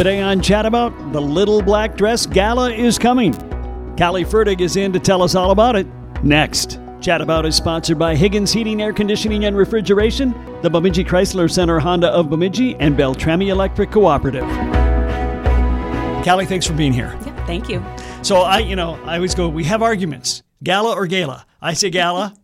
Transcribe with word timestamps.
Today 0.00 0.22
on 0.22 0.40
Chat 0.40 0.64
About, 0.64 1.12
the 1.12 1.20
Little 1.20 1.60
Black 1.60 1.94
Dress 1.94 2.24
Gala 2.24 2.72
is 2.72 2.98
coming. 2.98 3.34
Calli 3.96 4.24
Ferdig 4.24 4.62
is 4.62 4.76
in 4.76 4.94
to 4.94 4.98
tell 4.98 5.22
us 5.22 5.34
all 5.34 5.50
about 5.50 5.76
it 5.76 5.86
next. 6.24 6.80
Chat 7.02 7.20
About 7.20 7.44
is 7.44 7.54
sponsored 7.54 7.98
by 7.98 8.16
Higgins 8.16 8.50
Heating, 8.50 8.80
Air 8.80 8.94
Conditioning, 8.94 9.44
and 9.44 9.54
Refrigeration, 9.54 10.34
the 10.62 10.70
Bemidji 10.70 11.04
Chrysler 11.04 11.50
Center 11.50 11.78
Honda 11.78 12.08
of 12.08 12.30
Bemidji, 12.30 12.76
and 12.76 12.96
Beltrami 12.96 13.50
Electric 13.50 13.90
Cooperative. 13.90 14.44
Calli, 16.24 16.48
thanks 16.48 16.66
for 16.66 16.72
being 16.72 16.94
here. 16.94 17.14
Yeah, 17.26 17.44
thank 17.44 17.68
you. 17.68 17.84
So 18.22 18.36
I, 18.36 18.60
you 18.60 18.76
know, 18.76 18.98
I 19.04 19.16
always 19.16 19.34
go, 19.34 19.50
we 19.50 19.64
have 19.64 19.82
arguments. 19.82 20.42
Gala 20.62 20.94
or 20.94 21.06
gala? 21.08 21.44
I 21.60 21.74
say 21.74 21.90
gala. 21.90 22.34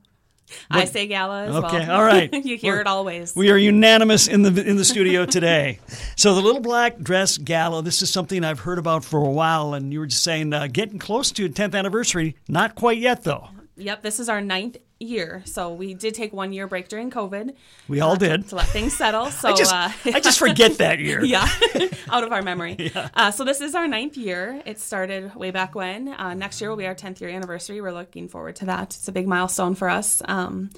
I 0.71 0.85
say 0.85 1.07
gala 1.07 1.45
as 1.47 1.55
well. 1.55 1.67
Okay, 1.67 1.87
all 1.87 2.05
right. 2.05 2.33
you 2.45 2.57
hear 2.57 2.75
We're- 2.75 2.81
it 2.83 2.87
always. 2.87 3.35
We 3.35 3.51
are 3.51 3.57
unanimous 3.57 4.29
in 4.29 4.43
the 4.43 4.65
in 4.65 4.77
the 4.77 4.85
studio 4.85 5.27
today. 5.27 5.81
so 6.17 6.35
the 6.35 6.43
little 6.43 6.61
black 6.61 6.99
dress 6.99 7.39
gala. 7.39 7.83
This 7.83 8.03
is 8.03 8.11
something 8.11 8.45
I've 8.45 8.61
heard 8.61 8.79
about 8.79 9.05
for 9.05 9.19
a 9.21 9.31
while, 9.31 9.75
and 9.75 9.93
you 9.93 10.01
were 10.01 10.07
just 10.07 10.23
saying 10.23 10.53
uh, 10.53 10.69
getting 10.69 10.99
close 10.99 11.31
to 11.33 11.49
10th 11.49 11.75
anniversary. 11.75 12.37
Not 12.49 12.75
quite 12.75 12.99
yet 12.99 13.25
though. 13.25 13.49
Yep, 13.77 14.03
this 14.03 14.19
is 14.21 14.29
our 14.29 14.41
ninth 14.41 14.79
year. 14.99 15.43
So 15.45 15.73
we 15.73 15.95
did 15.95 16.15
take 16.15 16.33
one 16.33 16.53
year 16.53 16.67
break 16.67 16.89
during 16.89 17.11
COVID. 17.11 17.55
We 17.89 18.01
all 18.01 18.13
uh, 18.13 18.17
did. 18.17 18.49
To, 18.49 18.57
let 18.57 18.67
things 18.69 18.97
settle. 18.97 19.27
So 19.27 19.49
I 19.53 19.55
just 19.55 19.75
uh, 19.75 19.91
I 20.07 20.21
just 20.21 20.39
forget 20.39 20.79
that 20.79 20.99
year. 21.01 21.23
yeah, 21.25 21.49
out 22.11 22.25
of 22.25 22.33
our 22.33 22.43
memory. 22.43 22.93
Uh, 23.15 23.31
so 23.31 23.45
this 23.45 23.61
is 23.61 23.75
our 23.75 23.87
ninth 23.87 24.17
year. 24.17 24.63
It 24.65 24.79
started 24.79 25.35
way 25.35 25.51
back 25.51 25.75
when. 25.75 26.09
Uh, 26.09 26.35
next 26.35 26.61
year 26.61 26.71
will 26.71 26.77
be 26.77 26.87
our 26.87 26.95
10th 26.95 27.21
year 27.21 27.31
anniversary. 27.31 27.81
We're 27.81 27.93
looking 27.93 28.29
forward 28.29 28.57
to 28.57 28.67
that. 28.67 28.95
It's 28.95 29.09
a 29.09 29.13
big 29.13 29.27
milestone 29.27 29.75
for 29.75 29.89
us. 29.89 30.23
Um, 30.25 30.71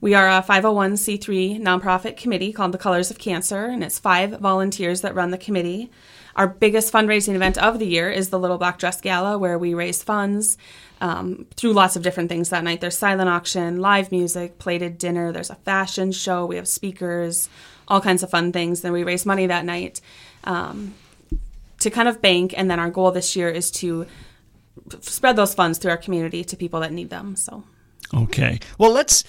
we 0.00 0.14
are 0.14 0.28
a 0.28 0.42
501c3 0.42 1.60
nonprofit 1.60 2.16
committee 2.16 2.52
called 2.52 2.72
the 2.72 2.78
Colors 2.78 3.10
of 3.10 3.18
Cancer, 3.18 3.66
and 3.66 3.82
it's 3.82 3.98
five 3.98 4.38
volunteers 4.38 5.00
that 5.00 5.14
run 5.14 5.30
the 5.30 5.38
committee. 5.38 5.90
Our 6.36 6.48
biggest 6.48 6.92
fundraising 6.92 7.34
event 7.34 7.58
of 7.58 7.78
the 7.78 7.86
year 7.86 8.10
is 8.10 8.30
the 8.30 8.38
Little 8.38 8.58
Black 8.58 8.78
Dress 8.78 9.00
Gala, 9.00 9.38
where 9.38 9.58
we 9.58 9.74
raise 9.74 10.02
funds 10.02 10.58
um, 11.00 11.46
through 11.56 11.72
lots 11.72 11.96
of 11.96 12.02
different 12.02 12.28
things 12.28 12.48
that 12.48 12.64
night. 12.64 12.80
There's 12.80 12.98
silent 12.98 13.28
auction, 13.28 13.80
live 13.80 14.10
music, 14.10 14.58
plated 14.58 14.98
dinner, 14.98 15.32
there's 15.32 15.50
a 15.50 15.54
fashion 15.54 16.12
show, 16.12 16.46
we 16.46 16.56
have 16.56 16.66
speakers, 16.66 17.48
all 17.86 18.00
kinds 18.00 18.22
of 18.22 18.30
fun 18.30 18.52
things. 18.52 18.80
Then 18.80 18.92
we 18.92 19.04
raise 19.04 19.26
money 19.26 19.46
that 19.46 19.64
night 19.64 20.00
um, 20.44 20.94
to 21.80 21.90
kind 21.90 22.08
of 22.08 22.20
bank, 22.20 22.54
and 22.56 22.70
then 22.70 22.80
our 22.80 22.90
goal 22.90 23.10
this 23.10 23.36
year 23.36 23.48
is 23.48 23.70
to 23.72 24.06
spread 25.00 25.36
those 25.36 25.54
funds 25.54 25.78
through 25.78 25.90
our 25.92 25.96
community 25.96 26.42
to 26.44 26.56
people 26.56 26.80
that 26.80 26.92
need 26.92 27.10
them. 27.10 27.36
So. 27.36 27.64
Okay. 28.12 28.60
Well, 28.78 28.90
let's. 28.90 29.24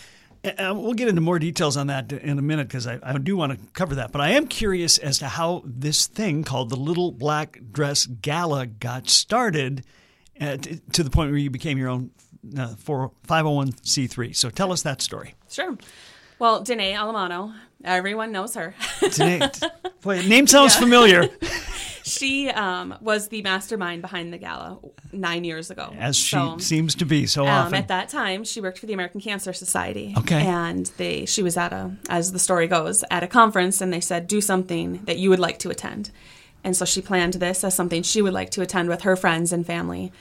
Uh, 0.46 0.74
we'll 0.76 0.94
get 0.94 1.08
into 1.08 1.22
more 1.22 1.40
details 1.40 1.78
on 1.78 1.88
that 1.88 2.12
in 2.12 2.38
a 2.38 2.42
minute 2.42 2.68
because 2.68 2.86
I, 2.88 3.00
I 3.02 3.18
do 3.18 3.36
want 3.36 3.54
to 3.54 3.60
cover 3.74 3.96
that. 3.96 4.12
But 4.12 4.22
I 4.22 4.30
am 4.32 4.48
curious 4.48 4.98
as 4.98 5.20
to 5.20 5.28
how 5.28 5.64
this 5.66 6.08
thing 6.08 6.44
called 6.44 6.70
the 6.70 6.76
Little 6.76 7.12
Black 7.12 7.60
Dress 7.72 8.06
Gala 8.06 8.66
got 8.68 9.10
started 9.10 9.84
uh, 10.40 10.58
t- 10.58 10.82
to 10.94 11.04
the 11.04 11.10
point 11.10 11.32
where 11.32 11.40
you 11.40 11.50
became 11.50 11.78
your 11.78 11.90
own 11.90 12.12
uh, 12.58 12.76
501c3. 13.28 14.36
So 14.36 14.50
tell 14.50 14.72
us 14.72 14.82
that 14.84 15.02
story. 15.02 15.36
Sure. 15.50 15.78
Well, 16.38 16.62
Danae 16.64 16.94
Alamano, 16.94 17.56
everyone 17.86 18.31
knows 18.31 18.55
her. 18.55 18.75
Boy, 20.02 20.22
name 20.28 20.47
sounds 20.47 20.75
familiar, 20.75 21.30
she 22.03 22.50
um, 22.50 22.95
was 23.02 23.30
the 23.30 23.41
mastermind 23.41 24.02
behind 24.02 24.31
the 24.33 24.38
gala 24.38 24.78
nine 25.11 25.44
years 25.44 25.72
ago. 25.72 25.94
as 25.97 26.16
she 26.16 26.36
So, 26.36 26.58
seems 26.59 26.94
to 26.95 27.06
be 27.06 27.25
so 27.25 27.44
um, 27.44 27.50
often. 27.50 27.75
at 27.75 27.88
that 27.88 28.09
time, 28.09 28.44
she 28.44 28.61
worked 28.61 28.78
for 28.80 28.86
the 28.86 28.94
American 28.94 29.22
Cancer 29.22 29.53
Society. 29.53 30.13
Okay. 30.17 30.45
And 30.45 30.86
they, 30.97 31.25
she 31.25 31.41
was 31.41 31.58
at 31.58 31.73
a, 31.73 31.95
as 32.09 32.31
the 32.31 32.39
story 32.39 32.67
goes, 32.67 33.03
at 33.09 33.23
a 33.23 33.28
conference, 33.28 33.81
and 33.81 33.91
they 33.91 34.02
said, 34.02 34.28
"Do 34.28 34.41
something 34.41 35.02
that 35.06 35.17
you 35.17 35.30
would 35.30 35.39
like 35.39 35.58
to 35.59 35.69
attend." 35.69 36.11
And 36.63 36.75
so 36.75 36.84
she 36.85 37.01
planned 37.01 37.35
this 37.35 37.63
as 37.63 37.75
something 37.75 38.01
she 38.03 38.22
would 38.24 38.34
like 38.34 38.50
to 38.51 38.62
attend 38.62 38.90
with 38.90 39.01
her 39.03 39.16
friends 39.16 39.53
and 39.53 39.66
family. 39.66 40.12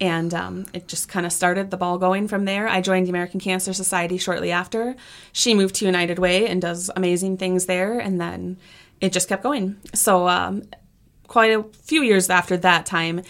And 0.00 0.34
um, 0.34 0.66
it 0.72 0.88
just 0.88 1.08
kind 1.08 1.24
of 1.24 1.32
started 1.32 1.70
the 1.70 1.76
ball 1.76 1.98
going 1.98 2.26
from 2.28 2.44
there. 2.44 2.66
I 2.68 2.80
joined 2.80 3.06
the 3.06 3.10
American 3.10 3.40
Cancer 3.40 3.72
Society 3.72 4.18
shortly 4.18 4.50
after. 4.50 4.96
She 5.32 5.54
moved 5.54 5.76
to 5.76 5.86
United 5.86 6.18
Way 6.18 6.48
and 6.48 6.60
does 6.60 6.90
amazing 6.96 7.36
things 7.36 7.66
there. 7.66 7.98
And 7.98 8.20
then 8.20 8.58
it 9.00 9.12
just 9.12 9.28
kept 9.28 9.42
going. 9.42 9.76
So, 9.94 10.28
um, 10.28 10.64
quite 11.26 11.52
a 11.52 11.64
few 11.82 12.02
years 12.02 12.28
after 12.28 12.56
that 12.58 12.86
time, 12.86 13.22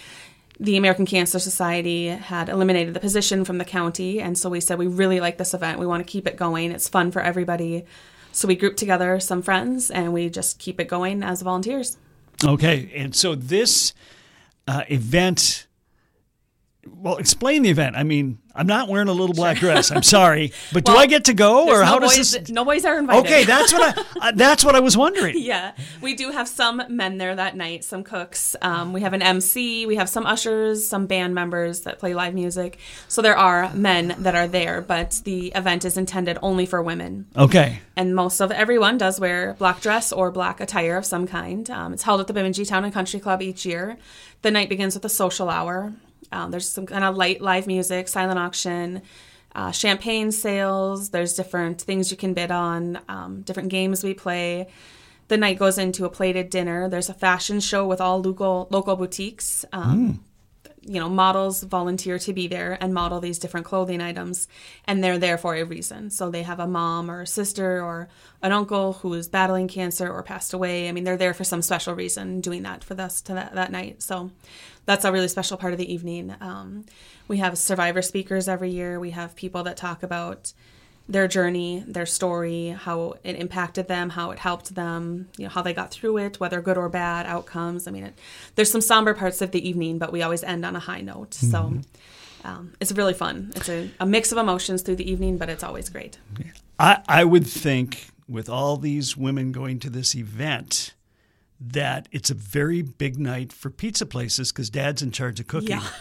the 0.59 0.77
American 0.77 1.05
Cancer 1.05 1.39
Society 1.39 2.07
had 2.07 2.49
eliminated 2.49 2.93
the 2.93 2.99
position 2.99 3.45
from 3.45 3.57
the 3.57 3.65
county. 3.65 4.21
And 4.21 4.37
so 4.37 4.49
we 4.49 4.61
said, 4.61 4.77
we 4.77 4.87
really 4.87 5.19
like 5.19 5.37
this 5.37 5.53
event. 5.53 5.79
We 5.79 5.85
want 5.85 6.05
to 6.05 6.11
keep 6.11 6.27
it 6.27 6.37
going. 6.37 6.71
It's 6.71 6.87
fun 6.87 7.11
for 7.11 7.21
everybody. 7.21 7.85
So 8.31 8.47
we 8.47 8.55
grouped 8.55 8.77
together 8.77 9.19
some 9.19 9.41
friends 9.41 9.91
and 9.91 10.13
we 10.13 10.29
just 10.29 10.59
keep 10.59 10.79
it 10.79 10.87
going 10.87 11.23
as 11.23 11.41
volunteers. 11.41 11.97
Okay, 12.43 12.91
and 12.93 13.15
so 13.15 13.35
this 13.35 13.93
uh, 14.67 14.83
event. 14.89 15.67
Well, 16.87 17.17
explain 17.17 17.63
the 17.63 17.69
event. 17.69 17.95
I 17.95 18.03
mean, 18.03 18.39
I'm 18.55 18.67
not 18.67 18.87
wearing 18.89 19.07
a 19.09 19.13
little 19.13 19.35
black 19.35 19.57
dress. 19.57 19.91
I'm 19.91 20.03
sorry, 20.03 20.53
but 20.73 20.85
do 20.85 20.93
I 20.93 21.07
get 21.07 21.25
to 21.25 21.33
go, 21.33 21.63
or 21.63 21.77
There's 21.77 21.87
how 21.87 21.95
no 21.95 21.99
does 22.01 22.17
boys, 22.17 22.31
this? 22.31 22.49
no 22.49 22.63
boys 22.63 22.85
are 22.85 22.97
invited. 22.97 23.25
Okay, 23.25 23.43
that's 23.43 23.73
what 23.73 23.97
I. 23.97 24.01
Uh, 24.25 24.31
that's 24.33 24.63
what 24.63 24.75
I 24.75 24.79
was 24.79 24.95
wondering. 24.97 25.35
yeah, 25.37 25.73
we 26.01 26.15
do 26.15 26.31
have 26.31 26.47
some 26.47 26.81
men 26.89 27.17
there 27.17 27.35
that 27.35 27.55
night, 27.55 27.83
some 27.83 28.01
cooks. 28.03 28.55
Um, 28.61 28.91
we 28.93 29.01
have 29.01 29.13
an 29.13 29.21
MC, 29.21 29.85
we 29.85 29.97
have 29.97 30.07
some 30.09 30.25
ushers, 30.25 30.87
some 30.87 31.05
band 31.05 31.35
members 31.35 31.81
that 31.81 31.99
play 31.99 32.13
live 32.13 32.33
music. 32.33 32.79
So 33.07 33.21
there 33.21 33.37
are 33.37 33.71
men 33.75 34.15
that 34.19 34.33
are 34.35 34.47
there, 34.47 34.81
but 34.81 35.21
the 35.25 35.47
event 35.49 35.85
is 35.85 35.97
intended 35.97 36.39
only 36.41 36.65
for 36.65 36.81
women. 36.81 37.27
Okay. 37.35 37.81
And 37.97 38.15
most 38.15 38.39
of 38.39 38.51
everyone 38.51 38.97
does 38.97 39.19
wear 39.19 39.53
black 39.59 39.81
dress 39.81 40.11
or 40.13 40.31
black 40.31 40.59
attire 40.61 40.95
of 40.97 41.05
some 41.05 41.27
kind. 41.27 41.69
Um, 41.69 41.93
it's 41.93 42.03
held 42.03 42.21
at 42.21 42.27
the 42.27 42.33
Bemidji 42.33 42.65
Town 42.65 42.83
and 42.85 42.93
Country 42.93 43.19
Club 43.19 43.41
each 43.41 43.65
year. 43.65 43.97
The 44.43 44.49
night 44.49 44.69
begins 44.69 44.95
with 44.95 45.05
a 45.05 45.09
social 45.09 45.49
hour. 45.49 45.93
Um, 46.31 46.51
there's 46.51 46.67
some 46.69 46.85
kind 46.85 47.03
of 47.03 47.15
light 47.15 47.41
live 47.41 47.67
music, 47.67 48.07
silent 48.07 48.39
auction, 48.39 49.01
uh, 49.53 49.71
champagne 49.71 50.31
sales. 50.31 51.09
There's 51.09 51.33
different 51.33 51.81
things 51.81 52.11
you 52.11 52.17
can 52.17 52.33
bid 52.33 52.51
on, 52.51 52.99
um, 53.07 53.41
different 53.41 53.69
games 53.69 54.03
we 54.03 54.13
play. 54.13 54.67
The 55.27 55.37
night 55.37 55.57
goes 55.57 55.77
into 55.77 56.05
a 56.05 56.09
plated 56.09 56.49
dinner. 56.49 56.87
There's 56.89 57.09
a 57.09 57.13
fashion 57.13 57.59
show 57.59 57.87
with 57.87 57.99
all 57.99 58.21
local 58.21 58.67
local 58.69 58.95
boutiques. 58.95 59.65
Um, 59.73 60.23
you 60.85 60.99
know, 60.99 61.09
models 61.09 61.63
volunteer 61.63 62.19
to 62.19 62.33
be 62.33 62.47
there 62.47 62.77
and 62.79 62.93
model 62.93 63.19
these 63.19 63.39
different 63.39 63.65
clothing 63.65 64.01
items, 64.01 64.47
and 64.85 65.03
they're 65.03 65.17
there 65.17 65.37
for 65.37 65.55
a 65.55 65.63
reason. 65.63 66.11
So 66.11 66.29
they 66.29 66.43
have 66.43 66.59
a 66.59 66.67
mom 66.67 67.09
or 67.09 67.21
a 67.21 67.27
sister 67.27 67.81
or 67.83 68.07
an 68.43 68.51
uncle 68.51 68.93
who 68.93 69.13
is 69.15 69.27
battling 69.27 69.67
cancer 69.67 70.07
or 70.11 70.21
passed 70.21 70.53
away. 70.53 70.87
I 70.87 70.91
mean, 70.91 71.03
they're 71.03 71.17
there 71.17 71.33
for 71.33 71.43
some 71.43 71.63
special 71.63 71.95
reason, 71.95 72.39
doing 72.39 72.63
that 72.63 72.83
for 72.83 72.99
us 73.01 73.21
to 73.21 73.33
that, 73.33 73.55
that 73.55 73.71
night. 73.71 74.03
So 74.03 74.29
that's 74.85 75.05
a 75.05 75.11
really 75.11 75.27
special 75.27 75.57
part 75.57 75.73
of 75.73 75.79
the 75.79 75.91
evening. 75.91 76.35
Um, 76.39 76.85
we 77.27 77.37
have 77.37 77.57
survivor 77.57 78.03
speakers 78.03 78.47
every 78.47 78.69
year. 78.69 78.99
We 78.99 79.11
have 79.11 79.35
people 79.35 79.63
that 79.63 79.77
talk 79.77 80.03
about 80.03 80.53
their 81.07 81.27
journey, 81.27 81.83
their 81.87 82.05
story, 82.05 82.69
how 82.69 83.13
it 83.23 83.35
impacted 83.35 83.87
them, 83.87 84.09
how 84.09 84.31
it 84.31 84.39
helped 84.39 84.73
them, 84.73 85.27
you 85.37 85.43
know, 85.43 85.49
how 85.49 85.61
they 85.61 85.73
got 85.73 85.91
through 85.91 86.17
it, 86.17 86.39
whether 86.39 86.61
good 86.61 86.77
or 86.77 86.89
bad 86.89 87.27
outcomes. 87.27 87.87
I 87.87 87.91
mean, 87.91 88.05
it, 88.05 88.17
there's 88.55 88.71
some 88.71 88.81
somber 88.81 89.13
parts 89.13 89.41
of 89.41 89.51
the 89.51 89.67
evening, 89.67 89.99
but 89.99 90.11
we 90.11 90.23
always 90.23 90.43
end 90.43 90.65
on 90.65 90.75
a 90.75 90.79
high 90.79 91.01
note. 91.01 91.35
So 91.35 91.73
um, 92.43 92.73
it's 92.79 92.91
really 92.91 93.13
fun. 93.13 93.53
It's 93.55 93.69
a, 93.69 93.91
a 93.99 94.05
mix 94.05 94.31
of 94.31 94.39
emotions 94.39 94.81
through 94.81 94.95
the 94.95 95.09
evening, 95.09 95.37
but 95.37 95.49
it's 95.49 95.63
always 95.63 95.89
great. 95.89 96.17
I 96.79 97.01
I 97.07 97.23
would 97.23 97.45
think 97.45 98.07
with 98.27 98.49
all 98.49 98.77
these 98.77 99.15
women 99.15 99.51
going 99.51 99.79
to 99.79 99.89
this 99.91 100.15
event 100.15 100.94
that 101.67 102.07
it's 102.11 102.29
a 102.29 102.33
very 102.33 102.81
big 102.81 103.17
night 103.19 103.51
for 103.51 103.69
pizza 103.69 104.05
places 104.05 104.51
because 104.51 104.69
Dad's 104.69 105.01
in 105.01 105.11
charge 105.11 105.39
of 105.39 105.47
cooking. 105.47 105.69
Yeah. 105.69 105.83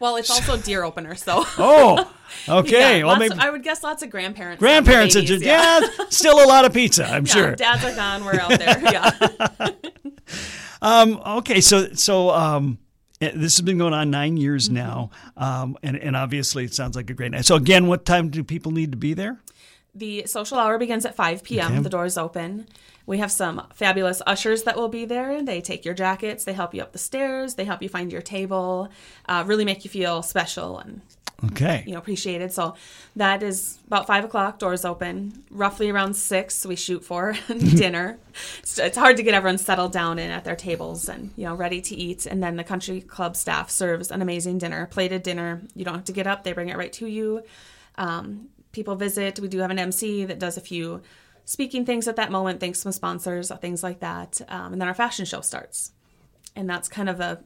Well, 0.00 0.16
it's 0.16 0.30
also 0.30 0.56
deer 0.56 0.82
opener, 0.82 1.14
so. 1.14 1.44
Oh, 1.58 2.10
okay. 2.48 2.98
Yeah, 2.98 3.04
well, 3.06 3.16
maybe 3.18 3.34
of- 3.34 3.38
I 3.40 3.50
would 3.50 3.62
guess 3.62 3.82
lots 3.84 4.02
of 4.02 4.10
grandparents. 4.10 4.58
grandparents 4.58 5.14
are 5.16 5.22
just 5.22 5.44
yeah. 5.44 5.80
still 6.10 6.42
a 6.42 6.48
lot 6.48 6.64
of 6.64 6.72
pizza. 6.74 7.06
I'm 7.06 7.24
Yeah, 7.26 7.32
sure. 7.32 7.54
Dads 7.56 7.84
are 7.84 7.94
gone. 7.94 8.24
We're 8.24 8.40
out 8.40 8.58
there. 8.58 8.80
Yeah. 8.82 9.68
Um, 10.82 11.20
okay, 11.38 11.60
so 11.62 11.92
so 11.94 12.30
um, 12.30 12.78
eh, 13.20 13.30
this 13.34 13.56
has 13.56 13.62
been 13.62 13.78
going 13.78 13.94
on 13.94 14.10
nine 14.10 14.36
years 14.36 14.66
Mm-hmm. 14.68 14.74
now, 14.76 15.10
um, 15.36 15.76
and 15.82 15.96
and 15.96 16.14
obviously 16.14 16.64
it 16.64 16.74
sounds 16.74 16.96
like 16.96 17.08
a 17.10 17.14
great 17.14 17.32
night. 17.32 17.44
So 17.46 17.54
again, 17.56 17.86
what 17.86 18.04
time 18.04 18.28
do 18.28 18.44
people 18.44 18.72
need 18.72 18.92
to 18.92 18.98
be 18.98 19.14
there? 19.14 19.40
The 19.96 20.26
social 20.26 20.58
hour 20.58 20.76
begins 20.78 21.06
at 21.06 21.16
5 21.16 21.42
p.m. 21.42 21.72
Okay. 21.72 21.82
The 21.82 21.88
doors 21.88 22.18
open. 22.18 22.66
We 23.06 23.18
have 23.18 23.32
some 23.32 23.66
fabulous 23.74 24.20
ushers 24.26 24.64
that 24.64 24.76
will 24.76 24.88
be 24.88 25.04
there. 25.06 25.42
They 25.42 25.60
take 25.60 25.84
your 25.84 25.94
jackets, 25.94 26.44
they 26.44 26.52
help 26.52 26.74
you 26.74 26.82
up 26.82 26.92
the 26.92 26.98
stairs, 26.98 27.54
they 27.54 27.64
help 27.64 27.82
you 27.82 27.88
find 27.88 28.12
your 28.12 28.20
table, 28.20 28.90
uh, 29.26 29.44
really 29.46 29.64
make 29.64 29.84
you 29.84 29.90
feel 29.90 30.22
special 30.22 30.78
and 30.78 31.00
Okay. 31.44 31.84
you 31.86 31.92
know 31.92 31.98
appreciated. 31.98 32.50
So 32.52 32.74
that 33.14 33.42
is 33.42 33.78
about 33.86 34.06
five 34.06 34.24
o'clock. 34.24 34.58
Doors 34.58 34.84
open. 34.86 35.44
Roughly 35.50 35.90
around 35.90 36.14
six, 36.16 36.64
we 36.66 36.76
shoot 36.76 37.04
for 37.04 37.34
dinner. 37.48 38.18
It's, 38.58 38.78
it's 38.78 38.96
hard 38.96 39.16
to 39.18 39.22
get 39.22 39.34
everyone 39.34 39.58
settled 39.58 39.92
down 39.92 40.18
and 40.18 40.32
at 40.32 40.44
their 40.44 40.56
tables 40.56 41.08
and 41.08 41.30
you 41.36 41.44
know 41.44 41.54
ready 41.54 41.80
to 41.82 41.94
eat. 41.94 42.24
And 42.26 42.42
then 42.42 42.56
the 42.56 42.64
country 42.64 43.00
club 43.02 43.36
staff 43.36 43.70
serves 43.70 44.10
an 44.10 44.20
amazing 44.22 44.58
dinner, 44.58 44.86
plated 44.86 45.22
dinner. 45.22 45.62
You 45.74 45.84
don't 45.84 45.94
have 45.94 46.04
to 46.06 46.12
get 46.12 46.26
up; 46.26 46.42
they 46.42 46.52
bring 46.54 46.70
it 46.70 46.76
right 46.76 46.92
to 46.94 47.06
you. 47.06 47.42
Um, 47.96 48.48
people 48.76 48.94
visit. 48.94 49.40
We 49.40 49.48
do 49.48 49.58
have 49.58 49.70
an 49.72 49.78
MC 49.78 50.26
that 50.26 50.38
does 50.38 50.56
a 50.56 50.60
few 50.60 51.02
speaking 51.46 51.86
things 51.86 52.06
at 52.06 52.16
that 52.16 52.30
moment. 52.30 52.60
Thanks 52.60 52.78
to 52.78 52.82
some 52.82 52.92
sponsors, 52.92 53.50
things 53.60 53.82
like 53.82 54.00
that. 54.00 54.40
Um, 54.48 54.72
and 54.72 54.80
then 54.80 54.86
our 54.86 54.94
fashion 54.94 55.24
show 55.24 55.40
starts. 55.40 55.92
and 56.54 56.68
that's 56.70 56.88
kind 56.88 57.08
of 57.08 57.18
a 57.20 57.42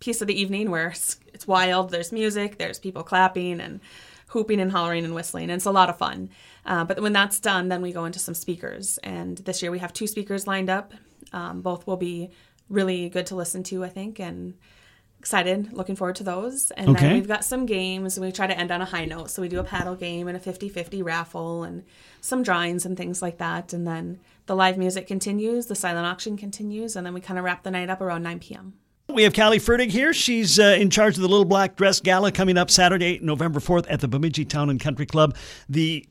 piece 0.00 0.20
of 0.20 0.28
the 0.28 0.40
evening 0.40 0.70
where 0.70 0.88
it's, 0.88 1.18
it's 1.32 1.46
wild. 1.46 1.90
There's 1.90 2.12
music, 2.12 2.58
there's 2.58 2.78
people 2.78 3.02
clapping 3.02 3.60
and 3.60 3.80
hooping 4.28 4.60
and 4.60 4.72
hollering 4.72 5.04
and 5.04 5.14
whistling. 5.14 5.44
And 5.44 5.58
it's 5.58 5.66
a 5.66 5.70
lot 5.70 5.88
of 5.88 5.96
fun. 5.98 6.30
Uh, 6.64 6.84
but 6.84 7.00
when 7.00 7.12
that's 7.12 7.38
done, 7.40 7.68
then 7.68 7.80
we 7.80 7.92
go 7.92 8.04
into 8.04 8.18
some 8.18 8.34
speakers. 8.34 8.98
And 8.98 9.38
this 9.38 9.62
year 9.62 9.70
we 9.70 9.78
have 9.78 9.92
two 9.92 10.06
speakers 10.06 10.46
lined 10.46 10.68
up. 10.68 10.92
Um, 11.32 11.62
both 11.62 11.86
will 11.86 11.96
be 11.96 12.30
really 12.68 13.08
good 13.08 13.26
to 13.26 13.36
listen 13.36 13.62
to, 13.64 13.84
I 13.84 13.88
think, 13.88 14.18
and 14.18 14.54
excited, 15.18 15.72
looking 15.72 15.96
forward 15.96 16.16
to 16.16 16.24
those. 16.24 16.70
And 16.72 16.90
Okay. 16.90 17.00
then 17.02 17.14
we've 17.14 17.28
got 17.28 17.44
some 17.44 17.66
games. 17.66 18.16
and 18.16 18.24
We 18.24 18.32
try 18.32 18.46
to 18.46 18.56
end 18.58 18.70
on 18.70 18.80
a 18.80 18.84
high 18.84 19.04
note. 19.06 19.30
So 19.30 19.42
we 19.42 19.48
do 19.48 19.58
a 19.58 19.64
paddle 19.64 19.94
game 19.96 20.28
and 20.28 20.36
a 20.36 20.40
50 20.40 20.68
50 20.68 21.02
raffle 21.02 21.64
and 21.64 21.82
some 22.20 22.42
drawings 22.42 22.84
and 22.86 22.96
things 22.96 23.22
like 23.22 23.38
that. 23.38 23.72
And 23.72 23.86
then 23.86 24.18
the 24.46 24.54
live 24.54 24.78
music 24.78 25.06
continues, 25.06 25.66
the 25.66 25.74
silent 25.74 26.06
auction 26.06 26.36
continues, 26.36 26.94
and 26.96 27.04
then 27.06 27.14
we 27.14 27.20
kind 27.20 27.38
of 27.38 27.44
wrap 27.44 27.62
the 27.64 27.70
night 27.70 27.90
up 27.90 28.00
around 28.00 28.22
9 28.22 28.38
p.m. 28.40 28.74
We 29.08 29.22
have 29.22 29.32
Calli 29.32 29.58
Ferdig 29.58 29.90
here. 29.90 30.12
She's 30.12 30.58
uh, 30.58 30.76
in 30.78 30.90
charge 30.90 31.14
of 31.16 31.22
the 31.22 31.28
Little 31.28 31.44
Black 31.44 31.76
Dress 31.76 32.00
Gala 32.00 32.32
coming 32.32 32.58
up 32.58 32.70
Saturday, 32.70 33.20
November 33.22 33.60
4th 33.60 33.86
at 33.88 34.00
the 34.00 34.08
Bemidji 34.08 34.44
Town 34.44 34.68
and 34.68 34.80
Country 34.80 35.06
Club. 35.06 35.36
The 35.68 36.04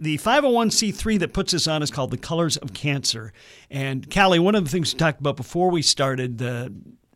the 0.00 0.18
501c3 0.18 1.20
that 1.20 1.32
puts 1.32 1.52
this 1.52 1.68
on 1.68 1.80
is 1.80 1.92
called 1.92 2.10
the 2.10 2.18
Colors 2.18 2.56
of 2.56 2.72
Cancer. 2.72 3.32
And 3.70 4.10
Calli, 4.10 4.40
one 4.40 4.56
of 4.56 4.64
the 4.64 4.70
things 4.70 4.92
we 4.92 4.98
talked 4.98 5.20
about 5.20 5.36
before 5.36 5.70
we 5.70 5.80
started 5.80 6.38
the 6.38 6.72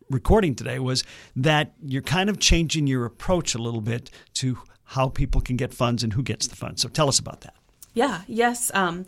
recording 0.09 0.55
today 0.55 0.79
was 0.79 1.03
that 1.35 1.73
you're 1.83 2.01
kind 2.01 2.29
of 2.29 2.39
changing 2.39 2.87
your 2.87 3.05
approach 3.05 3.55
a 3.55 3.57
little 3.57 3.81
bit 3.81 4.09
to 4.35 4.59
how 4.89 5.09
people 5.09 5.41
can 5.41 5.57
get 5.57 5.73
funds 5.73 6.03
and 6.03 6.13
who 6.13 6.23
gets 6.23 6.47
the 6.47 6.55
funds. 6.55 6.81
So 6.81 6.89
tell 6.89 7.07
us 7.07 7.19
about 7.19 7.41
that. 7.41 7.55
Yeah, 7.93 8.21
yes. 8.27 8.71
Um, 8.73 9.05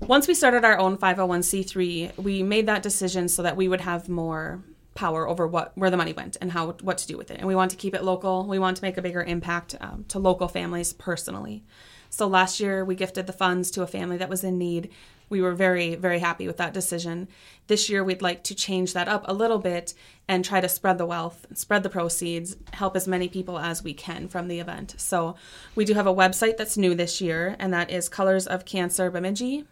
once 0.00 0.26
we 0.26 0.34
started 0.34 0.64
our 0.64 0.78
own 0.78 0.96
501c3, 0.96 2.18
we 2.18 2.42
made 2.42 2.66
that 2.66 2.82
decision 2.82 3.28
so 3.28 3.42
that 3.42 3.56
we 3.56 3.68
would 3.68 3.82
have 3.82 4.08
more 4.08 4.62
power 4.94 5.26
over 5.26 5.46
what 5.46 5.72
where 5.76 5.90
the 5.90 5.96
money 5.96 6.12
went 6.12 6.36
and 6.40 6.52
how 6.52 6.72
what 6.82 6.98
to 6.98 7.06
do 7.06 7.16
with 7.16 7.30
it. 7.30 7.38
And 7.38 7.46
we 7.46 7.54
want 7.54 7.70
to 7.70 7.76
keep 7.76 7.94
it 7.94 8.04
local. 8.04 8.46
We 8.46 8.58
want 8.58 8.76
to 8.78 8.82
make 8.82 8.98
a 8.98 9.02
bigger 9.02 9.22
impact 9.22 9.74
um, 9.80 10.04
to 10.08 10.18
local 10.18 10.48
families 10.48 10.92
personally. 10.92 11.64
So 12.10 12.26
last 12.26 12.60
year 12.60 12.84
we 12.84 12.94
gifted 12.94 13.26
the 13.26 13.32
funds 13.32 13.70
to 13.72 13.82
a 13.82 13.86
family 13.86 14.18
that 14.18 14.28
was 14.28 14.44
in 14.44 14.58
need. 14.58 14.90
We 15.32 15.40
were 15.40 15.54
very 15.54 15.94
very 15.94 16.18
happy 16.18 16.46
with 16.46 16.58
that 16.58 16.74
decision. 16.74 17.26
This 17.66 17.88
year 17.88 18.04
we'd 18.04 18.20
like 18.20 18.44
to 18.44 18.54
change 18.54 18.92
that 18.92 19.08
up 19.08 19.24
a 19.26 19.32
little 19.32 19.58
bit 19.58 19.94
and 20.28 20.44
try 20.44 20.60
to 20.60 20.68
spread 20.68 20.98
the 20.98 21.06
wealth, 21.06 21.46
spread 21.54 21.82
the 21.82 21.88
proceeds, 21.88 22.54
help 22.74 22.94
as 22.96 23.08
many 23.08 23.28
people 23.28 23.58
as 23.58 23.82
we 23.82 23.94
can 23.94 24.28
from 24.28 24.46
the 24.46 24.60
event. 24.60 24.94
So 24.98 25.36
we 25.74 25.86
do 25.86 25.94
have 25.94 26.06
a 26.06 26.14
website 26.14 26.58
that's 26.58 26.76
new 26.76 26.94
this 26.94 27.22
year, 27.22 27.56
and 27.58 27.72
that 27.72 27.90
is 27.90 28.10
Colors 28.10 28.46
of 28.46 28.66
Cancer 28.66 29.10
Bemidji 29.10 29.64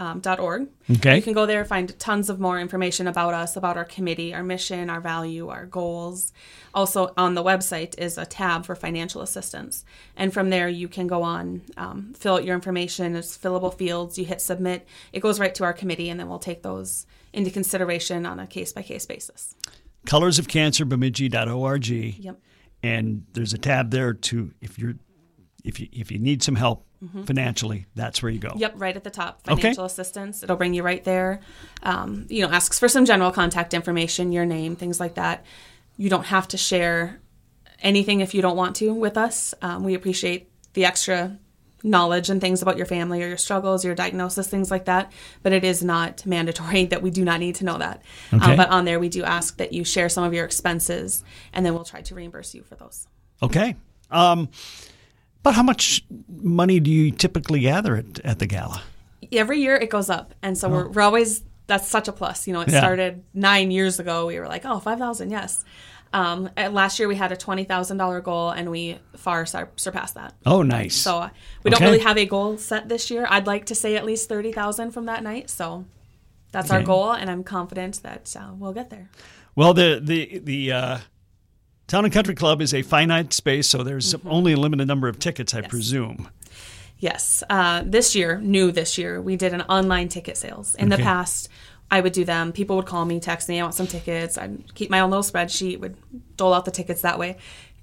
um, 0.00 0.18
dot 0.20 0.40
org. 0.40 0.66
Okay. 0.90 1.16
You 1.16 1.22
can 1.22 1.34
go 1.34 1.44
there 1.44 1.64
find 1.64 1.96
tons 2.00 2.30
of 2.30 2.40
more 2.40 2.58
information 2.58 3.06
about 3.06 3.34
us, 3.34 3.54
about 3.54 3.76
our 3.76 3.84
committee, 3.84 4.32
our 4.34 4.42
mission, 4.42 4.88
our 4.88 5.00
value, 5.00 5.48
our 5.48 5.66
goals. 5.66 6.32
Also 6.72 7.12
on 7.18 7.34
the 7.34 7.44
website 7.44 7.96
is 7.98 8.16
a 8.16 8.24
tab 8.24 8.64
for 8.64 8.74
financial 8.74 9.20
assistance, 9.20 9.84
and 10.16 10.32
from 10.32 10.48
there 10.48 10.68
you 10.68 10.88
can 10.88 11.06
go 11.06 11.22
on, 11.22 11.62
um, 11.76 12.14
fill 12.16 12.36
out 12.36 12.44
your 12.44 12.54
information. 12.54 13.14
It's 13.14 13.36
fillable 13.36 13.72
fields. 13.76 14.18
You 14.18 14.24
hit 14.24 14.40
submit. 14.40 14.88
It 15.12 15.20
goes 15.20 15.38
right 15.38 15.54
to 15.56 15.64
our 15.64 15.74
committee, 15.74 16.08
and 16.08 16.18
then 16.18 16.28
we'll 16.28 16.38
take 16.38 16.62
those 16.62 17.06
into 17.34 17.50
consideration 17.50 18.24
on 18.24 18.40
a 18.40 18.46
case 18.46 18.72
by 18.72 18.82
case 18.82 19.04
basis. 19.04 19.54
Colorsofcancerbemidji.org. 20.06 21.86
Yep. 21.88 22.40
and 22.82 23.24
there's 23.34 23.52
a 23.52 23.58
tab 23.58 23.90
there 23.90 24.14
to 24.14 24.52
if 24.62 24.78
you're 24.78 24.94
if 25.64 25.80
you 25.80 25.88
if 25.92 26.10
you 26.10 26.18
need 26.18 26.42
some 26.42 26.56
help 26.56 26.86
financially, 27.24 27.86
that's 27.94 28.22
where 28.22 28.30
you 28.30 28.38
go. 28.38 28.52
Yep, 28.56 28.74
right 28.76 28.94
at 28.94 29.04
the 29.04 29.10
top, 29.10 29.40
Okay. 29.48 29.60
financial 29.62 29.84
assistance. 29.86 30.42
It'll 30.42 30.56
bring 30.56 30.74
you 30.74 30.82
right 30.82 31.02
there. 31.02 31.40
Um, 31.82 32.26
you 32.28 32.42
know, 32.46 32.52
asks 32.52 32.78
for 32.78 32.88
some 32.88 33.06
general 33.06 33.30
contact 33.30 33.72
information, 33.72 34.32
your 34.32 34.44
name, 34.44 34.76
things 34.76 35.00
like 35.00 35.14
that. 35.14 35.44
You 35.96 36.10
don't 36.10 36.26
have 36.26 36.46
to 36.48 36.56
share 36.58 37.20
anything 37.80 38.20
if 38.20 38.34
you 38.34 38.42
don't 38.42 38.56
want 38.56 38.76
to 38.76 38.92
with 38.92 39.16
us. 39.16 39.54
Um, 39.62 39.82
we 39.84 39.94
appreciate 39.94 40.50
the 40.74 40.84
extra 40.84 41.38
knowledge 41.82 42.28
and 42.28 42.42
things 42.42 42.60
about 42.60 42.76
your 42.76 42.84
family 42.84 43.22
or 43.22 43.28
your 43.28 43.38
struggles, 43.38 43.82
your 43.82 43.94
diagnosis, 43.94 44.46
things 44.46 44.70
like 44.70 44.84
that. 44.84 45.10
But 45.42 45.54
it 45.54 45.64
is 45.64 45.82
not 45.82 46.26
mandatory 46.26 46.84
that 46.92 47.00
we 47.00 47.10
do 47.10 47.24
not 47.24 47.40
need 47.40 47.54
to 47.56 47.64
know 47.64 47.78
that. 47.78 48.02
Okay. 48.34 48.44
Um, 48.50 48.56
but 48.58 48.68
on 48.68 48.84
there, 48.84 49.00
we 49.00 49.08
do 49.08 49.24
ask 49.24 49.56
that 49.56 49.72
you 49.72 49.84
share 49.84 50.10
some 50.10 50.24
of 50.24 50.34
your 50.34 50.44
expenses, 50.44 51.24
and 51.54 51.64
then 51.64 51.72
we'll 51.72 51.84
try 51.84 52.02
to 52.02 52.14
reimburse 52.14 52.54
you 52.54 52.62
for 52.62 52.74
those. 52.74 53.06
Okay. 53.42 53.76
Um, 54.10 54.50
but 55.42 55.54
how 55.54 55.62
much 55.62 56.04
money 56.28 56.80
do 56.80 56.90
you 56.90 57.10
typically 57.10 57.60
gather 57.60 57.96
at, 57.96 58.20
at 58.20 58.38
the 58.38 58.46
gala? 58.46 58.82
every 59.32 59.60
year 59.60 59.76
it 59.76 59.90
goes 59.90 60.10
up. 60.10 60.34
And 60.42 60.58
so 60.58 60.68
we're, 60.68 60.88
we're 60.88 61.02
always 61.02 61.42
that's 61.68 61.86
such 61.86 62.08
a 62.08 62.12
plus. 62.12 62.46
You 62.48 62.52
know 62.54 62.62
it 62.62 62.68
Yeah. 62.70 62.78
started 62.80 63.22
nine 63.32 63.70
years 63.70 64.00
ago. 64.00 64.26
We 64.26 64.38
were 64.40 64.48
like 64.48 64.64
oh 64.64 64.80
5000 64.80 65.30
yes. 65.30 65.64
Um, 66.12 66.50
last 66.56 66.98
year 66.98 67.06
we 67.06 67.14
had 67.14 67.30
a 67.30 67.36
$20000 67.36 68.24
goal 68.24 68.50
and 68.50 68.68
we 68.72 68.98
far 69.16 69.46
sur- 69.46 69.70
surpassed 69.76 70.14
that. 70.16 70.34
Oh, 70.44 70.62
nice. 70.62 70.96
so 70.96 71.18
uh, 71.18 71.28
we 71.62 71.70
don't 71.70 71.80
really 71.82 72.00
have 72.00 72.18
a 72.18 72.26
goal 72.26 72.58
set 72.58 72.88
this 72.88 73.12
year. 73.12 73.24
I'd 73.30 73.46
like 73.46 73.66
to 73.66 73.76
say 73.76 73.94
at 73.94 74.04
least 74.04 74.28
30000 74.28 74.90
from 74.90 75.04
that 75.06 75.22
night. 75.22 75.48
So 75.50 75.84
that's 76.50 76.72
our 76.72 76.82
goal 76.82 77.12
and 77.12 77.30
i'm 77.30 77.44
confident 77.44 78.02
that 78.02 78.34
uh, 78.36 78.50
we'll 78.58 78.72
get 78.72 78.90
there. 78.90 79.08
Well, 79.54 79.72
the 79.74 80.00
the 80.02 80.40
the 80.40 80.72
uh, 80.72 80.98
Town 81.90 82.04
and 82.04 82.14
Country 82.14 82.36
Club 82.36 82.62
is 82.62 82.72
a 82.72 82.82
finite 82.82 83.32
space, 83.32 83.66
so 83.66 83.82
there's 83.82 84.14
Mm-hmm. 84.14 84.28
only 84.28 84.52
a 84.52 84.56
limited 84.56 84.86
number 84.86 85.08
of 85.08 85.18
tickets, 85.18 85.52
I 85.54 85.62
presume. 85.62 86.28
Yes. 87.00 87.42
Uh, 87.50 87.82
this 87.84 88.14
year, 88.14 88.38
new 88.38 88.70
this 88.70 88.96
year, 88.96 89.20
we 89.20 89.34
did 89.34 89.52
an 89.52 89.62
online 89.62 90.08
ticket 90.08 90.36
sales. 90.36 90.76
In 90.76 90.86
Okay. 90.86 90.98
the 90.98 91.02
past, 91.02 91.48
I 91.90 92.00
would 92.00 92.12
do 92.12 92.24
them. 92.24 92.52
People 92.52 92.76
would 92.76 92.86
call 92.86 93.04
me, 93.06 93.18
text 93.18 93.48
me, 93.48 93.58
I 93.58 93.64
want 93.64 93.74
some 93.74 93.88
tickets. 93.88 94.38
I'd 94.38 94.72
keep 94.76 94.88
my 94.88 95.00
own 95.00 95.10
little 95.10 95.24
spreadsheet, 95.24 95.80
would 95.80 95.96
dole 96.36 96.54
out 96.54 96.64
the 96.64 96.70
tickets 96.70 97.02
that 97.02 97.18
way. 97.18 97.38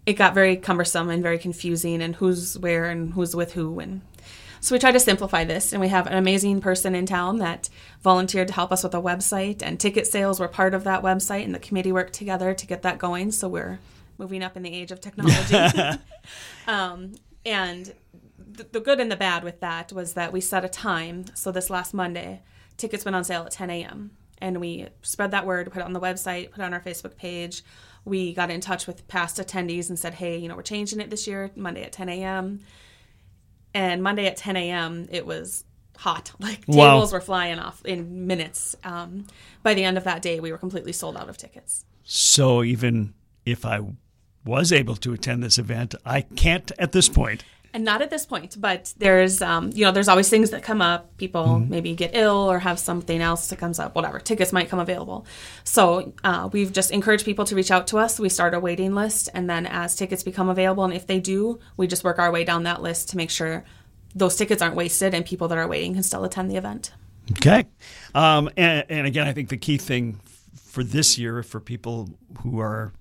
It 0.06 0.13
got 0.13 0.33
very 0.33 0.56
cumbersome 0.56 1.10
and 1.10 1.21
very 1.21 1.38
confusing, 1.38 2.01
and 2.01 2.15
who's 2.15 2.57
where 2.57 2.86
and 2.86 3.12
who's 3.12 3.36
with 3.36 3.56
who. 3.56 3.77
And 3.81 4.00
so 4.62 4.74
we 4.74 4.80
tried 4.80 4.94
to 4.94 5.01
simplify 5.01 5.44
this, 5.44 5.74
and 5.74 5.81
we 5.81 5.89
have 5.89 6.07
an 6.07 6.13
amazing 6.15 6.62
person 6.62 6.95
in 6.95 7.06
town 7.07 7.39
that 7.39 7.68
volunteered 8.03 8.48
to 8.48 8.53
help 8.53 8.71
us 8.71 8.86
with 8.86 8.95
a 8.95 9.01
website, 9.01 9.62
and 9.62 9.77
ticket 9.77 10.07
sales 10.07 10.39
were 10.39 10.48
part 10.48 10.74
of 10.74 10.86
that 10.86 11.03
website, 11.03 11.44
and 11.44 11.53
the 11.53 11.60
committee 11.60 11.92
worked 11.92 12.13
together 12.13 12.53
to 12.53 12.65
get 12.65 12.83
that 12.83 13.00
going. 13.00 13.33
So 13.33 13.50
we're 13.50 13.80
moving 14.17 14.43
up 14.43 14.57
in 14.57 14.63
the 14.63 14.73
age 14.73 14.91
of 14.91 14.99
technology. 15.01 15.55
um, 16.67 17.13
and 17.45 17.93
th- 18.55 18.69
the 18.71 18.79
good 18.79 18.99
and 18.99 19.11
the 19.11 19.15
bad 19.15 19.43
with 19.43 19.59
that 19.61 19.91
was 19.93 20.13
that 20.13 20.33
we 20.33 20.41
set 20.41 20.65
a 20.65 20.69
time. 20.69 21.25
So 21.36 21.51
this 21.51 21.69
last 21.69 21.93
Monday, 21.93 22.41
tickets 22.77 23.05
went 23.05 23.15
on 23.15 23.24
sale 23.24 23.43
at 23.43 23.51
10 23.51 23.69
a.m. 23.69 24.12
And 24.39 24.59
we 24.59 24.88
spread 25.01 25.31
that 25.31 25.45
word, 25.45 25.71
put 25.71 25.79
it 25.79 25.86
on 25.86 25.93
the 25.93 26.00
website, 26.00 26.51
put 26.51 26.59
it 26.62 26.63
on 26.65 26.74
our 26.74 26.81
Facebook 26.81 27.15
page. 27.17 27.63
We 28.05 28.33
got 28.33 28.51
in 28.51 28.62
touch 28.62 28.86
with 28.88 29.07
past 29.07 29.38
attendees 29.38 29.89
and 29.89 29.97
said, 29.97 30.13
hey, 30.13 30.38
you 30.38 30.47
know, 30.47 30.55
we're 30.55 30.62
changing 30.62 31.00
it 31.00 31.09
this 31.09 31.27
year, 31.27 31.51
Monday 31.55 31.83
at 31.83 31.91
10 31.91 32.07
a.m. 32.09 32.59
And 33.74 34.01
Monday 34.03 34.27
at 34.27 34.38
10 34.38 34.55
a.m., 34.55 35.07
it 35.12 35.25
was 35.25 35.63
hot. 35.97 36.31
Like 36.39 36.63
Wow. 36.67 36.93
tables 36.93 37.12
were 37.13 37.21
flying 37.21 37.59
off 37.59 37.83
in 37.83 38.27
minutes. 38.27 38.75
Um, 38.83 39.25
by 39.63 39.74
the 39.74 39.83
end 39.83 39.97
of 39.97 40.03
that 40.03 40.21
day, 40.21 40.39
we 40.39 40.51
were 40.51 40.57
completely 40.57 40.93
sold 40.93 41.17
out 41.17 41.29
of 41.29 41.38
tickets. 41.38 41.86
So 42.03 42.63
even 42.63 43.13
if 43.45 43.65
I 43.65 43.81
was 44.46 44.72
able 44.72 44.96
to 44.98 45.13
attend 45.13 45.44
this 45.44 45.58
event, 45.58 45.96
I 46.06 46.22
can't 46.22 46.72
at 46.79 46.91
this 46.91 47.10
point. 47.10 47.44
And 47.74 47.84
not 47.84 48.01
at 48.01 48.10
this 48.10 48.25
point, 48.25 48.60
but 48.60 48.94
there's, 48.98 49.41
um, 49.41 49.72
you 49.74 49.84
know, 49.86 49.91
there's 49.91 50.08
always 50.08 50.29
things 50.29 50.50
that 50.51 50.63
come 50.63 50.82
up. 50.82 51.15
People 51.17 51.60
maybe 51.60 51.94
get 51.94 52.12
ill 52.13 52.50
or 52.50 52.60
have 52.60 52.79
something 52.79 53.22
else 53.22 53.50
that 53.50 53.60
comes 53.60 53.77
up. 53.77 53.94
Whatever, 53.94 54.20
tickets 54.20 54.51
might 54.53 54.70
come 54.70 54.79
available. 54.79 55.27
So 55.63 56.13
uh, 56.24 56.50
we've 56.51 56.72
just 56.72 56.91
encouraged 56.91 57.25
people 57.25 57.46
to 57.46 57.56
reach 57.56 57.70
out 57.70 57.86
to 57.88 57.98
us. 57.98 58.20
We 58.20 58.29
start 58.29 58.53
a 58.53 58.60
waiting 58.60 58.96
list, 58.96 59.29
and 59.34 59.50
then 59.50 59.67
as 59.67 59.96
tickets 59.96 60.24
become 60.24 60.50
available, 60.50 60.86
and 60.86 60.94
if 60.94 61.06
they 61.06 61.20
do, 61.20 61.60
we 61.75 61.86
just 61.88 62.03
work 62.03 62.17
our 62.17 62.32
way 62.32 62.44
down 62.44 62.63
that 62.63 62.82
list 62.82 63.10
to 63.10 63.17
make 63.17 63.29
sure 63.29 63.63
those 64.15 64.36
tickets 64.36 64.62
aren't 64.62 64.75
wasted 64.75 65.13
and 65.13 65.25
people 65.25 65.48
that 65.50 65.58
are 65.58 65.67
waiting 65.67 65.94
can 65.94 66.03
still 66.03 66.24
attend 66.24 66.50
the 66.50 66.56
event. 66.56 66.94
Okay. 67.34 67.65
Um, 68.15 68.50
and, 68.58 68.86
and 68.89 69.06
again, 69.06 69.27
I 69.27 69.34
think 69.34 69.50
the 69.50 69.58
key 69.58 69.77
thing 69.77 70.20
for 70.56 70.84
this 70.84 71.17
year, 71.17 71.44
for 71.44 71.60
people 71.60 72.10
who 72.41 72.60
are 72.60 72.94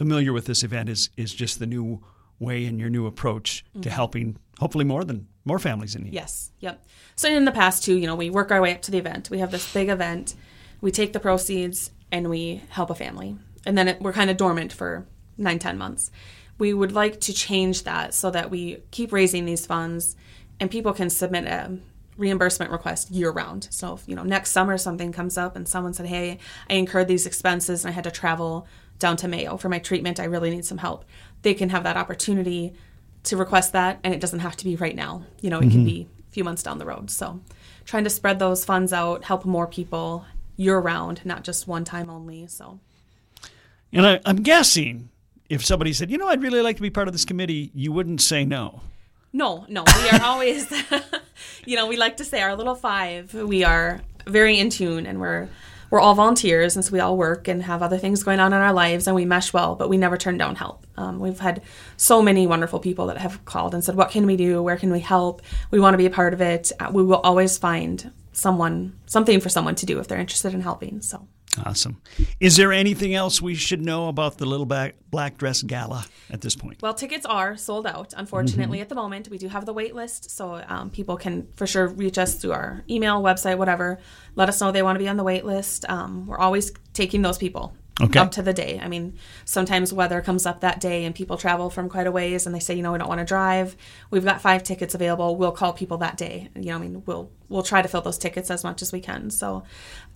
familiar 0.00 0.32
with 0.32 0.46
this 0.46 0.62
event, 0.62 0.88
is 0.88 1.10
is 1.18 1.34
just 1.34 1.58
the 1.58 1.66
new 1.66 2.02
way 2.38 2.64
and 2.64 2.80
your 2.80 2.88
new 2.88 3.04
approach 3.06 3.62
to 3.74 3.80
mm-hmm. 3.80 3.90
helping 3.90 4.38
hopefully 4.58 4.86
more 4.86 5.04
than 5.04 5.28
more 5.44 5.58
families 5.58 5.94
in 5.94 6.04
need. 6.04 6.14
Yes. 6.14 6.52
Yep. 6.60 6.82
So 7.16 7.28
in 7.28 7.44
the 7.44 7.52
past 7.52 7.84
too, 7.84 7.96
you 7.98 8.06
know, 8.06 8.16
we 8.16 8.30
work 8.30 8.50
our 8.50 8.62
way 8.62 8.72
up 8.74 8.80
to 8.82 8.90
the 8.90 8.96
event. 8.96 9.28
We 9.28 9.40
have 9.40 9.50
this 9.50 9.70
big 9.74 9.90
event. 9.90 10.34
We 10.80 10.90
take 10.90 11.12
the 11.12 11.20
proceeds 11.20 11.90
and 12.10 12.30
we 12.30 12.62
help 12.70 12.88
a 12.88 12.94
family, 12.94 13.36
and 13.66 13.76
then 13.76 13.88
it, 13.88 14.00
we're 14.00 14.14
kind 14.14 14.30
of 14.30 14.38
dormant 14.38 14.72
for 14.72 15.06
nine, 15.36 15.58
ten 15.58 15.76
months. 15.76 16.10
We 16.56 16.72
would 16.72 16.92
like 16.92 17.20
to 17.20 17.34
change 17.34 17.82
that 17.84 18.14
so 18.14 18.30
that 18.30 18.50
we 18.50 18.78
keep 18.90 19.12
raising 19.12 19.44
these 19.44 19.66
funds, 19.66 20.16
and 20.58 20.70
people 20.70 20.94
can 20.94 21.10
submit 21.10 21.44
a 21.44 21.78
reimbursement 22.16 22.70
request 22.70 23.10
year 23.10 23.30
round. 23.30 23.68
So 23.70 23.94
if 23.94 24.08
you 24.08 24.14
know 24.14 24.24
next 24.24 24.52
summer 24.52 24.78
something 24.78 25.12
comes 25.12 25.36
up 25.36 25.56
and 25.56 25.68
someone 25.68 25.92
said, 25.92 26.06
"Hey, 26.06 26.38
I 26.70 26.74
incurred 26.74 27.08
these 27.08 27.26
expenses 27.26 27.84
and 27.84 27.92
I 27.92 27.94
had 27.94 28.04
to 28.04 28.10
travel 28.10 28.66
down 29.00 29.16
to 29.18 29.28
Mayo 29.28 29.56
for 29.56 29.68
my 29.68 29.80
treatment. 29.80 30.20
I 30.20 30.24
really 30.24 30.50
need 30.50 30.64
some 30.64 30.78
help." 30.78 31.04
They 31.42 31.54
can 31.54 31.70
have 31.70 31.82
that 31.82 31.96
opportunity 31.96 32.74
to 33.24 33.36
request 33.36 33.72
that, 33.72 33.98
and 34.04 34.14
it 34.14 34.20
doesn't 34.20 34.40
have 34.40 34.56
to 34.56 34.64
be 34.64 34.76
right 34.76 34.94
now. 34.94 35.24
You 35.40 35.50
know, 35.50 35.58
it 35.58 35.62
can 35.62 35.70
mm-hmm. 35.70 35.84
be 35.84 36.08
a 36.28 36.32
few 36.32 36.44
months 36.44 36.62
down 36.62 36.78
the 36.78 36.86
road. 36.86 37.10
So, 37.10 37.40
trying 37.84 38.04
to 38.04 38.10
spread 38.10 38.38
those 38.38 38.64
funds 38.64 38.92
out, 38.92 39.24
help 39.24 39.44
more 39.44 39.66
people 39.66 40.24
year 40.56 40.78
round, 40.78 41.24
not 41.24 41.42
just 41.42 41.66
one 41.66 41.84
time 41.84 42.08
only. 42.10 42.46
So, 42.46 42.78
And 43.92 44.06
I, 44.06 44.20
I'm 44.24 44.42
guessing 44.42 45.10
if 45.48 45.64
somebody 45.64 45.92
said, 45.92 46.10
you 46.10 46.18
know, 46.18 46.28
I'd 46.28 46.42
really 46.42 46.62
like 46.62 46.76
to 46.76 46.82
be 46.82 46.90
part 46.90 47.08
of 47.08 47.14
this 47.14 47.24
committee, 47.24 47.70
you 47.74 47.92
wouldn't 47.92 48.20
say 48.20 48.44
no. 48.44 48.82
No, 49.32 49.64
no, 49.68 49.84
we 49.84 50.08
are 50.10 50.22
always, 50.22 50.70
you 51.64 51.76
know, 51.76 51.86
we 51.86 51.96
like 51.96 52.16
to 52.18 52.24
say 52.24 52.40
our 52.40 52.56
little 52.56 52.74
five. 52.74 53.32
We 53.32 53.64
are 53.64 54.00
very 54.26 54.58
in 54.58 54.70
tune, 54.70 55.06
and 55.06 55.20
we're 55.20 55.48
we're 55.90 56.00
all 56.00 56.14
volunteers, 56.14 56.76
and 56.76 56.84
so 56.84 56.92
we 56.92 57.00
all 57.00 57.16
work 57.16 57.48
and 57.48 57.62
have 57.64 57.82
other 57.82 57.98
things 57.98 58.22
going 58.22 58.40
on 58.40 58.52
in 58.52 58.60
our 58.60 58.72
lives, 58.72 59.06
and 59.06 59.14
we 59.14 59.24
mesh 59.24 59.52
well. 59.52 59.74
But 59.74 59.88
we 59.88 59.96
never 59.96 60.16
turn 60.16 60.38
down 60.38 60.56
help. 60.56 60.86
Um, 60.96 61.18
we've 61.18 61.40
had 61.40 61.62
so 61.96 62.22
many 62.22 62.46
wonderful 62.46 62.78
people 62.78 63.06
that 63.06 63.18
have 63.18 63.44
called 63.44 63.74
and 63.74 63.84
said, 63.84 63.96
"What 63.96 64.10
can 64.10 64.26
we 64.26 64.36
do? 64.36 64.62
Where 64.62 64.76
can 64.76 64.92
we 64.92 65.00
help? 65.00 65.42
We 65.70 65.80
want 65.80 65.94
to 65.94 65.98
be 65.98 66.06
a 66.06 66.10
part 66.10 66.32
of 66.32 66.40
it." 66.40 66.72
Uh, 66.78 66.90
we 66.92 67.02
will 67.02 67.20
always 67.20 67.58
find 67.58 68.12
someone, 68.32 68.94
something 69.06 69.40
for 69.40 69.48
someone 69.48 69.74
to 69.74 69.86
do 69.86 69.98
if 69.98 70.08
they're 70.08 70.18
interested 70.18 70.54
in 70.54 70.60
helping. 70.62 71.00
So. 71.02 71.26
Awesome. 71.64 72.00
Is 72.38 72.56
there 72.56 72.72
anything 72.72 73.14
else 73.14 73.42
we 73.42 73.54
should 73.54 73.82
know 73.82 74.08
about 74.08 74.38
the 74.38 74.46
Little 74.46 74.66
Black, 74.66 74.94
Black 75.10 75.36
Dress 75.36 75.62
Gala 75.62 76.06
at 76.30 76.40
this 76.40 76.54
point? 76.54 76.80
Well, 76.80 76.94
tickets 76.94 77.26
are 77.26 77.56
sold 77.56 77.86
out, 77.86 78.14
unfortunately, 78.16 78.78
mm-hmm. 78.78 78.82
at 78.82 78.88
the 78.88 78.94
moment. 78.94 79.28
We 79.28 79.38
do 79.38 79.48
have 79.48 79.66
the 79.66 79.72
wait 79.72 79.94
list, 79.94 80.30
so 80.30 80.62
um, 80.68 80.90
people 80.90 81.16
can 81.16 81.48
for 81.56 81.66
sure 81.66 81.88
reach 81.88 82.18
us 82.18 82.34
through 82.34 82.52
our 82.52 82.84
email, 82.88 83.20
website, 83.20 83.58
whatever. 83.58 83.98
Let 84.36 84.48
us 84.48 84.60
know 84.60 84.70
they 84.70 84.82
want 84.82 84.96
to 84.96 85.00
be 85.00 85.08
on 85.08 85.16
the 85.16 85.24
wait 85.24 85.44
list. 85.44 85.88
Um, 85.88 86.26
we're 86.26 86.38
always 86.38 86.72
taking 86.92 87.22
those 87.22 87.38
people 87.38 87.74
okay. 88.00 88.18
up 88.18 88.30
to 88.32 88.42
the 88.42 88.52
day. 88.52 88.80
I 88.82 88.88
mean, 88.88 89.18
sometimes 89.44 89.92
weather 89.92 90.20
comes 90.20 90.46
up 90.46 90.60
that 90.60 90.80
day 90.80 91.04
and 91.04 91.14
people 91.14 91.36
travel 91.36 91.70
from 91.70 91.88
quite 91.88 92.06
a 92.06 92.12
ways 92.12 92.46
and 92.46 92.54
they 92.54 92.60
say, 92.60 92.74
you 92.74 92.82
know, 92.82 92.92
we 92.92 92.98
don't 92.98 93.08
want 93.08 93.20
to 93.20 93.24
drive. 93.24 93.76
We've 94.10 94.24
got 94.24 94.40
five 94.40 94.62
tickets 94.62 94.94
available. 94.94 95.36
We'll 95.36 95.52
call 95.52 95.72
people 95.72 95.98
that 95.98 96.16
day. 96.16 96.48
You 96.54 96.66
know, 96.66 96.76
I 96.76 96.78
mean, 96.78 97.02
we'll 97.06 97.30
we'll 97.48 97.62
try 97.62 97.82
to 97.82 97.88
fill 97.88 98.00
those 98.00 98.16
tickets 98.16 98.50
as 98.50 98.64
much 98.64 98.80
as 98.80 98.92
we 98.92 99.00
can. 99.00 99.28
So, 99.28 99.64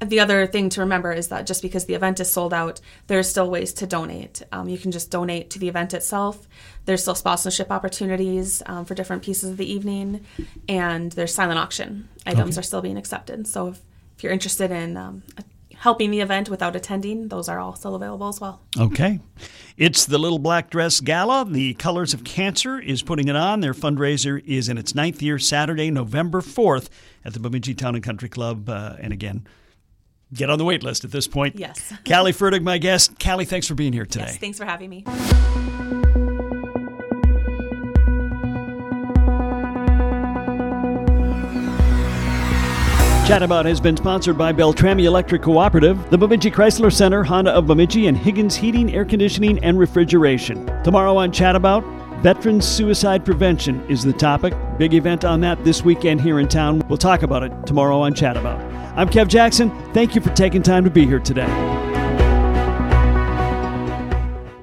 the 0.00 0.20
other 0.20 0.46
thing 0.46 0.70
to 0.70 0.80
remember 0.80 1.12
is 1.12 1.28
that 1.28 1.46
just 1.46 1.60
because 1.60 1.84
the 1.84 1.94
event 1.94 2.20
is 2.20 2.30
sold 2.30 2.54
out, 2.54 2.80
there's 3.08 3.28
still 3.28 3.50
ways 3.50 3.72
to 3.74 3.86
donate. 3.86 4.42
Um, 4.52 4.68
you 4.68 4.78
can 4.78 4.92
just 4.92 5.10
donate 5.10 5.50
to 5.50 5.58
the 5.58 5.68
event 5.68 5.92
itself. 5.92 6.48
There's 6.86 7.02
still 7.02 7.14
sponsorship 7.14 7.70
opportunities 7.70 8.62
um, 8.66 8.84
for 8.84 8.94
different 8.94 9.22
pieces 9.22 9.50
of 9.50 9.56
the 9.56 9.70
evening, 9.70 10.24
and 10.68 11.12
there's 11.12 11.34
silent 11.34 11.58
auction 11.58 12.08
items 12.24 12.56
okay. 12.56 12.60
are 12.60 12.62
still 12.62 12.80
being 12.80 12.96
accepted. 12.96 13.46
So 13.46 13.68
if, 13.68 13.80
if 14.16 14.22
you're 14.22 14.32
interested 14.32 14.70
in 14.70 14.96
um, 14.96 15.22
helping 15.78 16.10
the 16.10 16.20
event 16.20 16.48
without 16.48 16.76
attending, 16.76 17.28
those 17.28 17.48
are 17.48 17.58
all 17.58 17.74
still 17.74 17.94
available 17.94 18.28
as 18.28 18.40
well. 18.40 18.62
Okay. 18.78 19.20
It's 19.76 20.06
the 20.06 20.18
Little 20.18 20.38
Black 20.38 20.70
Dress 20.70 21.00
Gala. 21.00 21.44
The 21.44 21.74
Colors 21.74 22.14
of 22.14 22.24
Cancer 22.24 22.78
is 22.78 23.02
putting 23.02 23.28
it 23.28 23.36
on. 23.36 23.60
Their 23.60 23.74
fundraiser 23.74 24.42
is 24.46 24.68
in 24.68 24.78
its 24.78 24.94
ninth 24.94 25.20
year, 25.22 25.38
Saturday, 25.38 25.90
November 25.90 26.40
4th 26.40 26.88
at 27.24 27.32
the 27.32 27.40
Bemidji 27.40 27.74
Town 27.74 27.94
and 27.94 28.04
Country 28.04 28.28
Club. 28.28 28.68
Uh, 28.68 28.96
and 29.00 29.12
again, 29.12 29.46
get 30.32 30.50
on 30.50 30.58
the 30.58 30.64
wait 30.64 30.82
list 30.82 31.04
at 31.04 31.10
this 31.10 31.26
point. 31.26 31.58
Yes. 31.58 31.92
Calli 32.04 32.32
Ferdig, 32.32 32.62
my 32.62 32.78
guest. 32.78 33.18
Calli, 33.18 33.46
thanks 33.46 33.66
for 33.66 33.74
being 33.74 33.92
here 33.92 34.06
today. 34.06 34.26
Yes, 34.26 34.36
thanks 34.36 34.58
for 34.58 34.64
having 34.64 34.90
me. 34.90 35.04
Chatabout 43.24 43.64
has 43.64 43.80
been 43.80 43.96
sponsored 43.96 44.36
by 44.36 44.52
Beltrami 44.52 45.06
Electric 45.06 45.40
Cooperative, 45.40 46.10
the 46.10 46.18
Bemidji 46.18 46.50
Chrysler 46.50 46.92
Center, 46.92 47.24
Honda 47.24 47.52
of 47.52 47.66
Bemidji, 47.66 48.06
and 48.06 48.18
Higgins 48.18 48.54
Heating, 48.54 48.94
Air 48.94 49.06
Conditioning, 49.06 49.58
and 49.64 49.78
Refrigeration. 49.78 50.66
Tomorrow 50.84 51.16
on 51.16 51.32
Chatabout, 51.32 51.82
Veterans 52.20 52.68
Suicide 52.68 53.24
Prevention 53.24 53.82
is 53.88 54.04
the 54.04 54.12
topic. 54.12 54.52
Big 54.76 54.92
event 54.92 55.24
on 55.24 55.40
that 55.40 55.64
this 55.64 55.82
weekend 55.82 56.20
here 56.20 56.38
in 56.38 56.48
town. 56.48 56.82
We'll 56.86 56.98
talk 56.98 57.22
about 57.22 57.42
it 57.42 57.66
tomorrow 57.66 57.98
on 57.98 58.12
Chatabout. 58.12 58.60
I'm 58.94 59.08
Kev 59.08 59.28
Jackson. 59.28 59.70
Thank 59.94 60.14
you 60.14 60.20
for 60.20 60.28
taking 60.34 60.62
time 60.62 60.84
to 60.84 60.90
be 60.90 61.06
here 61.06 61.18
today. 61.18 61.73